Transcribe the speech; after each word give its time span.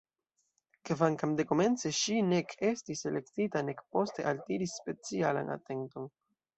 Kvankam 0.89 1.35
dekomence 1.41 1.91
ŝi 1.99 2.17
nek 2.31 2.57
estis 2.71 3.07
elektita 3.13 3.65
nek 3.71 3.87
poste 3.93 4.29
altiris 4.35 4.79
specialan 4.83 5.57
atenton. 5.61 6.15